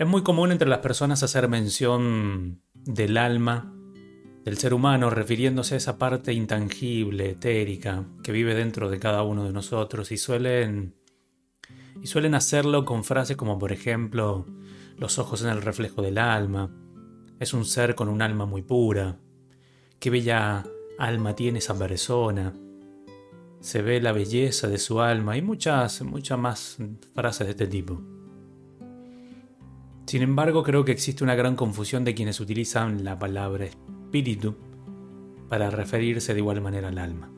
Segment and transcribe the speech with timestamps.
[0.00, 3.70] Es muy común entre las personas hacer mención del alma
[4.46, 9.44] del ser humano refiriéndose a esa parte intangible, etérica, que vive dentro de cada uno
[9.44, 10.94] de nosotros y suelen
[12.00, 14.46] y suelen hacerlo con frases como por ejemplo
[14.96, 16.74] los ojos en el reflejo del alma,
[17.38, 19.18] es un ser con un alma muy pura,
[19.98, 20.64] qué bella
[20.98, 22.54] alma tiene esa persona,
[23.60, 26.78] se ve la belleza de su alma y muchas, muchas más
[27.14, 28.19] frases de este tipo.
[30.10, 34.56] Sin embargo, creo que existe una gran confusión de quienes utilizan la palabra espíritu
[35.48, 37.30] para referirse de igual manera al alma.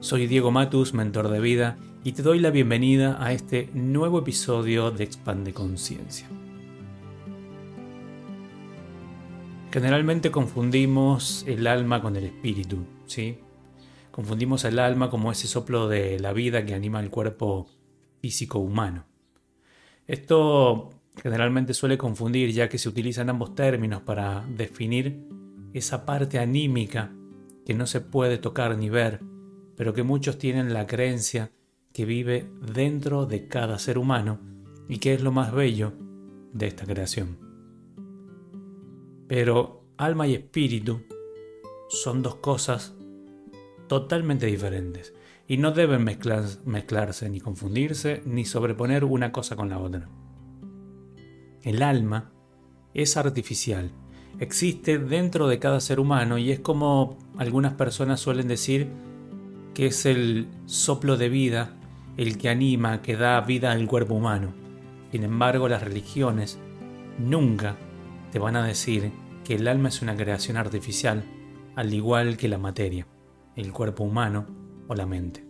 [0.00, 4.92] Soy Diego Matus, mentor de vida, y te doy la bienvenida a este nuevo episodio
[4.92, 6.26] de Expande Conciencia.
[9.70, 13.36] Generalmente confundimos el alma con el espíritu, ¿sí?
[14.10, 17.66] Confundimos el alma como ese soplo de la vida que anima el cuerpo
[18.22, 19.04] físico humano.
[20.06, 25.26] Esto generalmente suele confundir ya que se utilizan ambos términos para definir
[25.72, 27.12] esa parte anímica
[27.64, 29.20] que no se puede tocar ni ver,
[29.76, 31.52] pero que muchos tienen la creencia
[31.92, 34.40] que vive dentro de cada ser humano
[34.88, 35.92] y que es lo más bello
[36.52, 37.38] de esta creación.
[39.28, 41.02] Pero alma y espíritu
[41.88, 42.94] son dos cosas
[43.86, 45.14] totalmente diferentes
[45.46, 50.08] y no deben mezclarse ni confundirse ni sobreponer una cosa con la otra.
[51.62, 52.32] El alma
[52.94, 53.92] es artificial,
[54.38, 58.88] existe dentro de cada ser humano y es como algunas personas suelen decir
[59.74, 61.76] que es el soplo de vida
[62.16, 64.52] el que anima, que da vida al cuerpo humano.
[65.10, 66.58] Sin embargo, las religiones
[67.18, 67.76] nunca
[68.30, 69.12] te van a decir
[69.44, 71.24] que el alma es una creación artificial,
[71.74, 73.06] al igual que la materia,
[73.56, 74.46] el cuerpo humano
[74.88, 75.44] o la mente.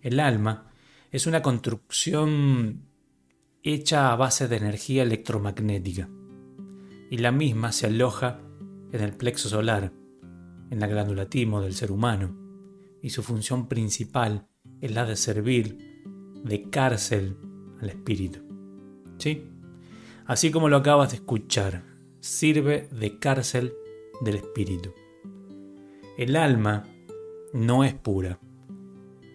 [0.00, 0.66] El alma
[1.10, 2.82] es una construcción
[3.62, 6.08] hecha a base de energía electromagnética,
[7.10, 8.40] y la misma se aloja
[8.90, 9.92] en el plexo solar,
[10.70, 12.36] en la glándula timo del ser humano,
[13.02, 14.48] y su función principal
[14.80, 15.78] es la de servir
[16.42, 17.36] de cárcel
[17.80, 18.40] al espíritu.
[19.18, 19.48] ¿Sí?
[20.26, 21.84] Así como lo acabas de escuchar,
[22.20, 23.74] sirve de cárcel
[24.22, 24.92] del espíritu.
[26.16, 26.84] El alma
[27.52, 28.40] no es pura,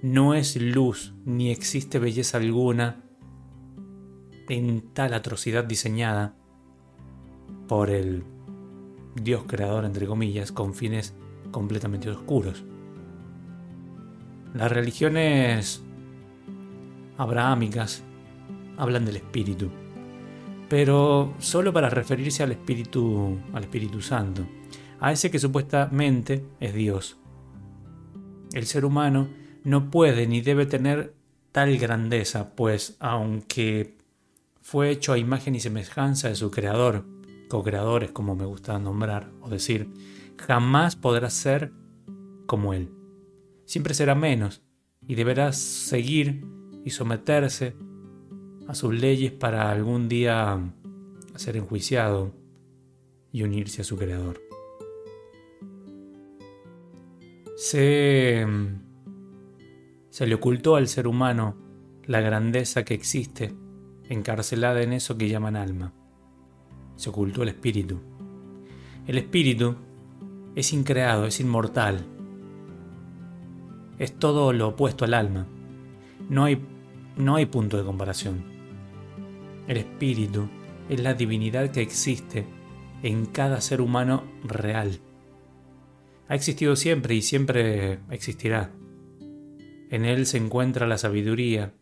[0.02, 3.07] no es luz, ni existe belleza alguna
[4.50, 6.36] en tal atrocidad diseñada
[7.68, 8.24] por el
[9.16, 11.14] Dios creador, entre comillas, con fines
[11.52, 12.64] completamente oscuros.
[14.54, 15.84] Las religiones
[17.18, 18.04] abrahámicas
[18.78, 19.70] hablan del espíritu,
[20.70, 24.46] pero solo para referirse al espíritu, al Espíritu Santo,
[25.00, 27.18] a ese que supuestamente es Dios.
[28.54, 29.28] El ser humano
[29.64, 31.14] no puede ni debe tener
[31.52, 33.97] tal grandeza, pues aunque
[34.68, 37.06] fue hecho a imagen y semejanza de su creador,
[37.48, 39.90] co-creadores como me gusta nombrar o decir,
[40.38, 41.72] jamás podrá ser
[42.48, 42.92] como él.
[43.64, 44.62] Siempre será menos
[45.08, 46.46] y deberá seguir
[46.84, 47.78] y someterse
[48.68, 50.60] a sus leyes para algún día
[51.38, 52.34] ser enjuiciado
[53.32, 54.42] y unirse a su creador.
[57.56, 58.46] Se,
[60.10, 61.56] se le ocultó al ser humano
[62.06, 63.56] la grandeza que existe
[64.10, 65.94] encarcelada en eso que llaman alma.
[66.96, 68.00] Se ocultó el espíritu.
[69.06, 69.76] El espíritu
[70.56, 72.06] es increado, es inmortal.
[74.00, 75.48] Es todo lo opuesto al alma.
[76.30, 76.62] No hay,
[77.16, 78.44] no hay punto de comparación.
[79.68, 80.48] El espíritu
[80.90, 82.46] es la divinidad que existe
[83.04, 85.00] en cada ser humano real.
[86.30, 88.72] Ha existido siempre y siempre existirá.
[89.90, 91.74] En él se encuentra la sabiduría,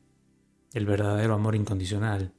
[0.75, 2.33] el verdadero amor incondicional.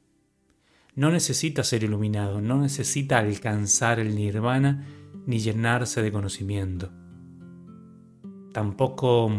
[0.94, 4.86] No necesita ser iluminado, no necesita alcanzar el nirvana
[5.26, 6.90] ni llenarse de conocimiento.
[8.52, 9.32] Tampoco,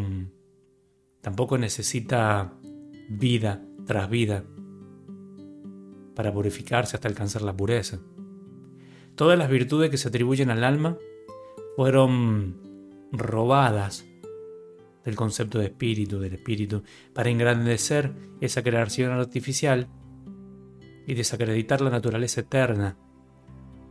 [1.22, 2.54] tampoco necesita
[3.08, 4.44] vida tras vida
[6.16, 8.00] para purificarse hasta alcanzar la pureza.
[9.14, 10.98] Todas las virtudes que se atribuyen al alma
[11.76, 12.62] fueron
[13.12, 14.07] robadas
[15.08, 16.84] del concepto de espíritu, del espíritu,
[17.14, 18.12] para engrandecer
[18.42, 19.88] esa creación artificial
[21.08, 22.98] y desacreditar la naturaleza eterna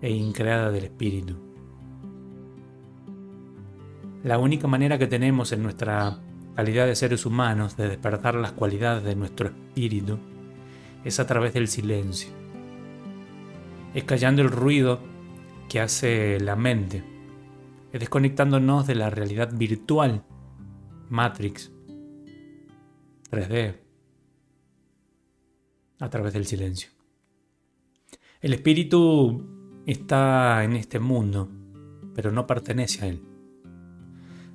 [0.03, 1.39] e increada del espíritu.
[4.25, 6.21] La única manera que tenemos en nuestra
[6.55, 10.19] calidad de seres humanos de despertar las cualidades de nuestro espíritu
[11.03, 12.29] es a través del silencio.
[13.95, 15.01] Es callando el ruido
[15.71, 17.03] que hace la mente.
[17.91, 20.23] Es desconectándonos de la realidad virtual
[21.09, 21.73] Matrix
[23.31, 23.75] 3D
[25.99, 26.91] a través del silencio.
[28.41, 31.49] El espíritu está en este mundo,
[32.15, 33.23] pero no pertenece a él.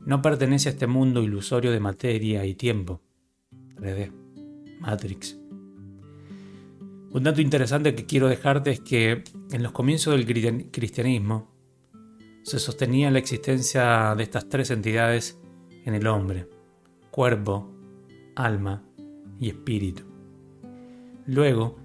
[0.05, 3.01] No pertenece a este mundo ilusorio de materia y tiempo.
[3.75, 4.11] 3D,
[4.79, 5.37] Matrix.
[7.11, 11.51] Un dato interesante que quiero dejarte es que en los comienzos del cristianismo
[12.43, 15.40] se sostenía la existencia de estas tres entidades
[15.85, 16.47] en el hombre,
[17.11, 17.69] cuerpo,
[18.35, 18.83] alma
[19.39, 20.03] y espíritu.
[21.25, 21.77] Luego,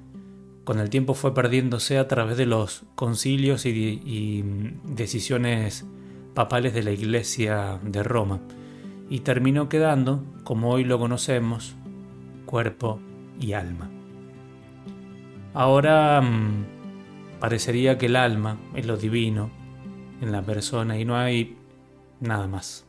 [0.64, 4.42] con el tiempo fue perdiéndose a través de los concilios y,
[4.84, 5.86] decisiones
[6.34, 8.40] papales de la Iglesia de Roma
[9.08, 11.76] y terminó quedando, como hoy lo conocemos,
[12.46, 12.98] cuerpo
[13.40, 13.90] y alma.
[15.54, 19.50] Ahora mm, parecería que el alma es lo divino
[20.20, 21.56] en la persona y no hay
[22.20, 22.85] nada más.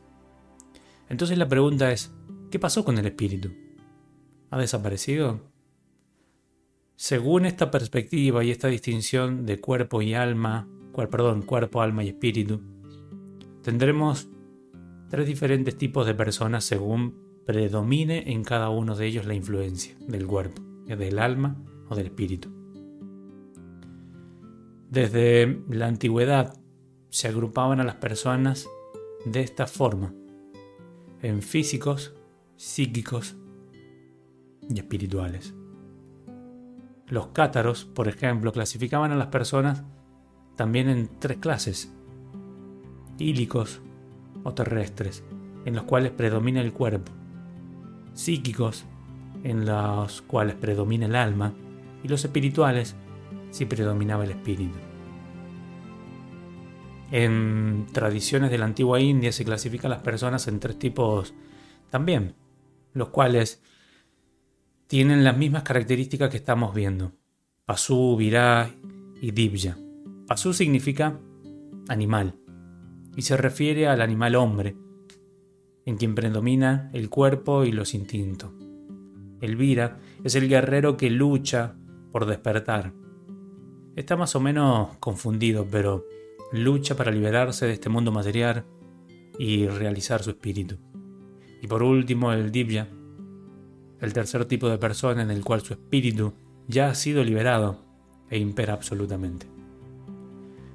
[1.08, 2.12] Entonces la pregunta es,
[2.50, 3.50] ¿qué pasó con el espíritu?
[4.50, 5.40] ¿Ha desaparecido?
[6.96, 10.68] Según esta perspectiva y esta distinción de cuerpo y alma,
[11.06, 12.60] perdón, cuerpo, alma y espíritu,
[13.62, 14.28] tendremos
[15.08, 20.26] tres diferentes tipos de personas según predomine en cada uno de ellos la influencia del
[20.26, 21.56] cuerpo, del alma
[21.88, 22.50] o del espíritu.
[24.90, 26.58] Desde la antigüedad
[27.10, 28.66] se agrupaban a las personas
[29.24, 30.14] de esta forma,
[31.22, 32.14] en físicos,
[32.56, 33.36] psíquicos
[34.68, 35.54] y espirituales.
[37.06, 39.82] Los cátaros, por ejemplo, clasificaban a las personas
[40.56, 41.92] también en tres clases,
[43.18, 43.80] ílicos
[44.44, 45.24] o terrestres,
[45.64, 47.12] en los cuales predomina el cuerpo,
[48.12, 48.84] psíquicos,
[49.44, 51.54] en los cuales predomina el alma,
[52.02, 52.94] y los espirituales,
[53.50, 54.78] si predominaba el espíritu.
[57.10, 61.32] En tradiciones de la antigua India se clasifican las personas en tres tipos
[61.90, 62.34] también,
[62.92, 63.62] los cuales
[64.86, 67.12] tienen las mismas características que estamos viendo.
[67.64, 68.70] Pasu, Virá
[69.20, 69.78] y Divya.
[70.26, 71.18] Pasu significa
[71.88, 72.34] animal
[73.16, 74.76] y se refiere al animal hombre,
[75.86, 78.52] en quien predomina el cuerpo y los instintos.
[79.40, 81.74] El Vira es el guerrero que lucha
[82.12, 82.92] por despertar.
[83.96, 86.04] Está más o menos confundido, pero
[86.52, 88.64] lucha para liberarse de este mundo material
[89.38, 90.76] y realizar su espíritu.
[91.62, 92.88] Y por último, el Divya,
[94.00, 96.32] el tercer tipo de persona en el cual su espíritu
[96.66, 97.84] ya ha sido liberado
[98.30, 99.46] e impera absolutamente.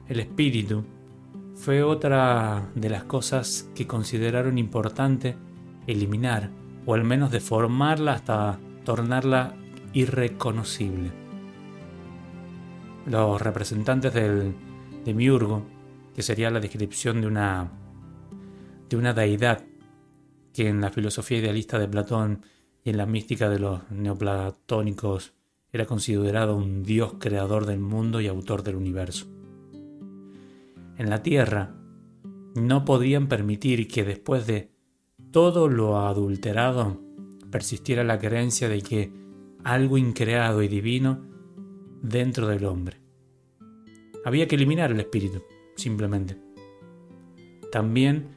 [0.07, 0.83] El espíritu
[1.55, 5.35] fue otra de las cosas que consideraron importante
[5.87, 6.49] eliminar,
[6.85, 9.55] o al menos deformarla hasta tornarla
[9.93, 11.11] irreconocible.
[13.05, 14.55] Los representantes del
[15.03, 15.65] Demiurgo,
[16.15, 17.71] que sería la descripción de una,
[18.89, 19.63] de una deidad
[20.53, 22.45] que en la filosofía idealista de Platón
[22.83, 25.33] y en la mística de los neoplatónicos
[25.71, 29.25] era considerado un dios creador del mundo y autor del universo.
[30.97, 31.75] En la Tierra
[32.55, 34.71] no podían permitir que después de
[35.31, 37.01] todo lo adulterado
[37.49, 39.11] persistiera la creencia de que
[39.63, 41.25] algo increado y divino
[42.03, 43.02] dentro del hombre.
[44.25, 45.43] Había que eliminar el espíritu,
[45.75, 46.37] simplemente.
[47.71, 48.27] También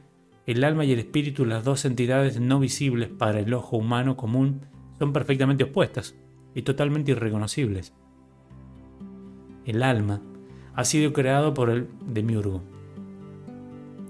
[0.46, 4.62] el alma y el espíritu, las dos entidades no visibles para el ojo humano común,
[4.98, 6.14] son perfectamente opuestas
[6.54, 7.92] y totalmente irreconocibles.
[9.64, 10.22] El alma
[10.74, 12.62] ha sido creado por el demiurgo.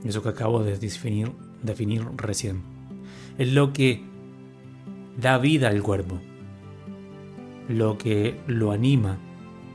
[0.05, 2.63] Eso que acabo de definir, definir recién.
[3.39, 4.03] Es lo que
[5.19, 6.21] da vida al cuerpo,
[7.69, 9.19] lo que lo anima,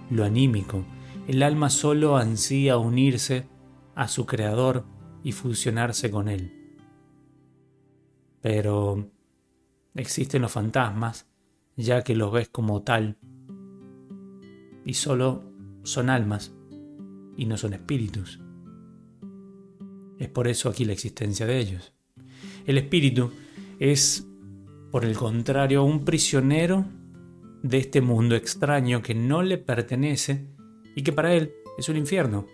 [0.09, 0.85] lo anímico,
[1.27, 3.47] el alma solo ansía unirse
[3.95, 4.85] a su creador
[5.23, 6.53] y fusionarse con él.
[8.41, 9.11] Pero
[9.95, 11.27] existen los fantasmas,
[11.75, 13.17] ya que los ves como tal,
[14.83, 15.43] y solo
[15.83, 16.53] son almas
[17.37, 18.39] y no son espíritus.
[20.17, 21.93] Es por eso aquí la existencia de ellos.
[22.65, 23.31] El espíritu
[23.79, 24.27] es,
[24.91, 26.85] por el contrario, un prisionero
[27.63, 30.47] de este mundo extraño que no le pertenece
[30.95, 32.45] y que para él es un infierno.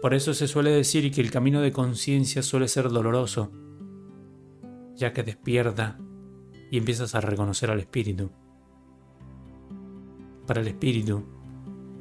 [0.00, 3.50] Por eso se suele decir que el camino de conciencia suele ser doloroso,
[4.94, 5.98] ya que despierta
[6.70, 8.30] y empiezas a reconocer al espíritu.
[10.46, 11.24] Para el espíritu,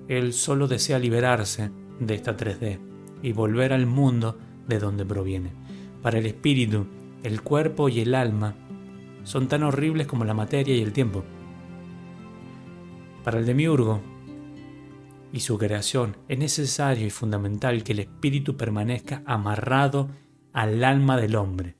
[0.07, 2.79] él solo desea liberarse de esta 3D
[3.23, 5.51] y volver al mundo de donde proviene.
[6.01, 6.85] Para el espíritu,
[7.23, 8.55] el cuerpo y el alma
[9.23, 11.23] son tan horribles como la materia y el tiempo.
[13.23, 14.01] Para el demiurgo,
[15.35, 20.07] y su creación, es necesario y fundamental que el espíritu permanezca amarrado
[20.53, 21.75] al alma del hombre.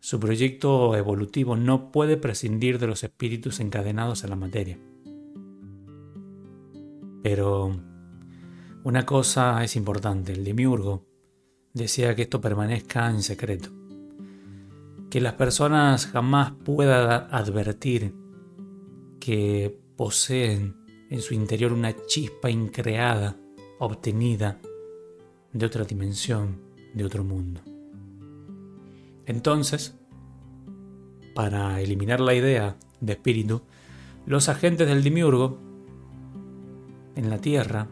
[0.00, 4.78] Su proyecto evolutivo no puede prescindir de los espíritus encadenados a la materia.
[7.22, 7.78] Pero
[8.82, 11.04] una cosa es importante, el demiurgo
[11.74, 13.68] desea que esto permanezca en secreto.
[15.10, 18.14] Que las personas jamás puedan advertir
[19.20, 20.81] que poseen
[21.12, 23.36] en su interior una chispa increada,
[23.78, 24.58] obtenida
[25.52, 26.56] de otra dimensión,
[26.94, 27.60] de otro mundo.
[29.26, 29.94] Entonces,
[31.34, 33.60] para eliminar la idea de espíritu,
[34.24, 35.58] los agentes del Demiurgo
[37.14, 37.88] en la Tierra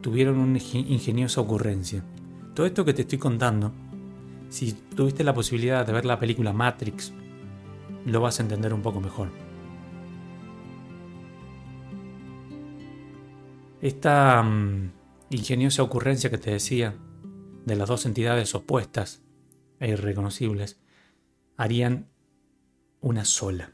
[0.00, 2.02] tuvieron una ingeniosa ocurrencia.
[2.52, 3.70] Todo esto que te estoy contando,
[4.48, 7.12] si tuviste la posibilidad de ver la película Matrix,
[8.04, 9.45] lo vas a entender un poco mejor.
[13.80, 14.92] Esta mm,
[15.30, 16.96] ingeniosa ocurrencia que te decía
[17.64, 19.22] de las dos entidades opuestas
[19.80, 20.80] e irreconocibles
[21.56, 22.08] harían
[23.00, 23.72] una sola.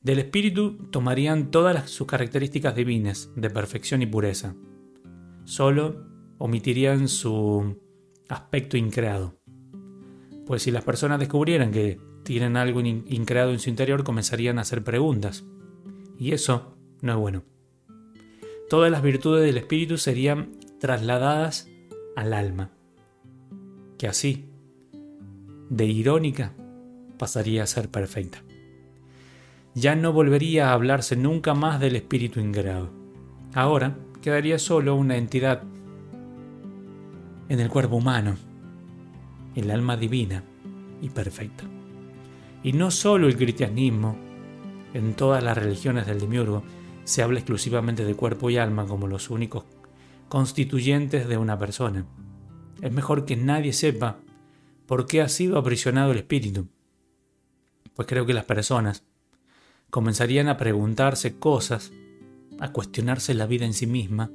[0.00, 4.56] Del espíritu tomarían todas sus características divinas de perfección y pureza.
[5.44, 6.06] Solo
[6.38, 7.80] omitirían su
[8.28, 9.38] aspecto increado.
[10.46, 14.82] Pues si las personas descubrieran que tienen algo increado en su interior, comenzarían a hacer
[14.82, 15.44] preguntas.
[16.18, 17.51] Y eso no es bueno.
[18.72, 21.68] Todas las virtudes del espíritu serían trasladadas
[22.16, 22.70] al alma,
[23.98, 24.46] que así,
[25.68, 26.54] de irónica,
[27.18, 28.42] pasaría a ser perfecta.
[29.74, 32.88] Ya no volvería a hablarse nunca más del espíritu ingrado.
[33.52, 35.64] Ahora quedaría solo una entidad
[37.50, 38.36] en el cuerpo humano,
[39.54, 40.44] el alma divina
[41.02, 41.64] y perfecta.
[42.62, 44.16] Y no solo el cristianismo,
[44.94, 46.62] en todas las religiones del demiurgo,
[47.04, 49.64] se habla exclusivamente de cuerpo y alma como los únicos
[50.28, 52.06] constituyentes de una persona.
[52.80, 54.18] Es mejor que nadie sepa
[54.86, 56.68] por qué ha sido aprisionado el espíritu
[57.94, 59.04] pues creo que las personas
[59.90, 61.92] comenzarían a preguntarse cosas,
[62.58, 64.30] a cuestionarse la vida en sí misma,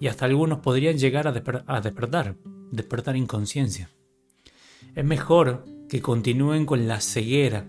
[0.00, 1.32] y hasta algunos podrían llegar a,
[1.80, 2.36] despertar,
[2.70, 3.90] despertar inconsciencia.
[4.94, 7.66] Es mejor que continúen con la ceguera,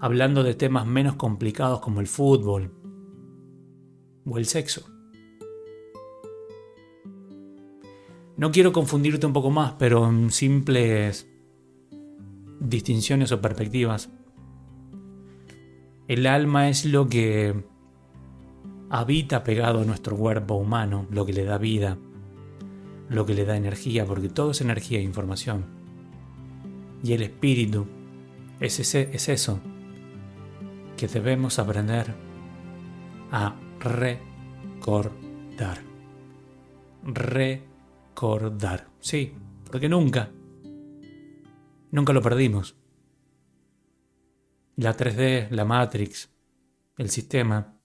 [0.00, 2.72] hablando de temas menos complicados como el fútbol
[4.26, 4.82] o el sexo.
[8.36, 11.28] No quiero confundirte un poco más, pero en simples
[12.58, 14.10] distinciones o perspectivas,
[16.08, 17.64] el alma es lo que
[18.90, 21.98] habita pegado a nuestro cuerpo humano, lo que le da vida,
[23.08, 25.64] lo que le da energía, porque todo es energía e información.
[27.04, 27.86] Y el espíritu
[28.60, 29.60] es, es eso
[30.96, 32.14] que debemos aprender
[33.30, 35.78] a recordar.
[37.04, 38.88] Recordar.
[39.00, 39.34] Sí,
[39.70, 40.30] porque nunca,
[41.90, 42.76] nunca lo perdimos.
[44.76, 46.30] La 3D, la Matrix,
[46.96, 47.76] el sistema,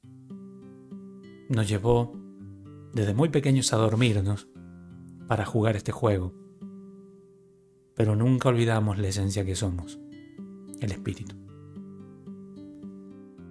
[1.49, 2.13] nos llevó
[2.93, 4.47] desde muy pequeños a dormirnos
[5.27, 6.33] para jugar este juego.
[7.95, 9.99] Pero nunca olvidamos la esencia que somos,
[10.79, 11.46] el espíritu.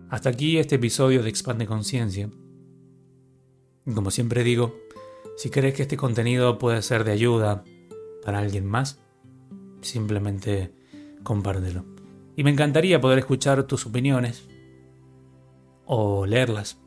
[0.09, 2.31] Hasta aquí este episodio de Expande Conciencia.
[3.93, 4.77] Como siempre digo,
[5.37, 7.65] si crees que este contenido puede ser de ayuda
[8.25, 9.01] para alguien más,
[9.81, 10.73] simplemente
[11.25, 11.85] compártelo.
[12.37, 14.45] Y me encantaría poder escuchar tus opiniones
[15.87, 16.79] o leerlas.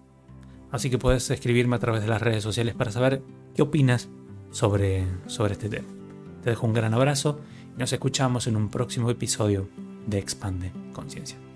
[0.71, 3.21] Así que puedes escribirme a través de las redes sociales para saber
[3.53, 4.07] qué opinas
[4.51, 5.89] sobre, sobre este tema.
[6.41, 7.41] Te dejo un gran abrazo
[7.75, 9.67] y nos escuchamos en un próximo episodio
[10.07, 11.48] de Expande Conciencia.